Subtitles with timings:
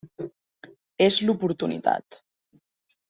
[1.07, 2.21] És l’oportunitat.